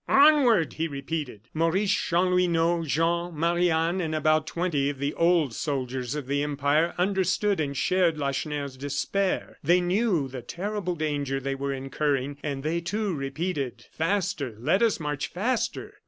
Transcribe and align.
onward!" 0.09 0.73
he 0.73 0.87
repeated. 0.87 1.41
Maurice, 1.53 1.91
Chanlouineau, 1.91 2.83
Jean, 2.83 3.31
Marie 3.35 3.69
Anne, 3.69 4.01
and 4.01 4.15
about 4.15 4.47
twenty 4.47 4.89
of 4.89 4.97
the 4.97 5.13
old 5.13 5.53
soldiers 5.53 6.15
of 6.15 6.25
the 6.25 6.41
Empire, 6.41 6.95
understood 6.97 7.59
and 7.59 7.77
shared 7.77 8.17
Lacheneur's 8.17 8.77
despair. 8.77 9.59
They 9.63 9.79
knew 9.79 10.27
the 10.27 10.41
terrible 10.41 10.95
danger 10.95 11.39
they 11.39 11.53
were 11.53 11.71
incurring, 11.71 12.37
and 12.41 12.63
they, 12.63 12.81
too, 12.81 13.13
repeated: 13.13 13.85
"Faster! 13.91 14.55
Let 14.57 14.81
us 14.81 14.99
march 14.99 15.27
faster!" 15.27 15.93